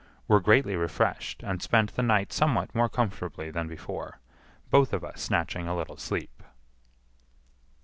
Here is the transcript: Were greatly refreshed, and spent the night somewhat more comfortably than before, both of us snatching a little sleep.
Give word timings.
Were 0.27 0.39
greatly 0.39 0.75
refreshed, 0.75 1.43
and 1.43 1.61
spent 1.61 1.93
the 1.93 2.01
night 2.01 2.33
somewhat 2.33 2.73
more 2.73 2.89
comfortably 2.89 3.51
than 3.51 3.67
before, 3.67 4.19
both 4.71 4.93
of 4.93 5.03
us 5.03 5.21
snatching 5.21 5.67
a 5.67 5.75
little 5.77 5.95
sleep. 5.97 6.41